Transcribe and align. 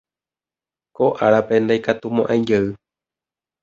Ko 0.95 1.05
árape 1.25 1.55
ndaikatumo'ãijey. 1.63 2.65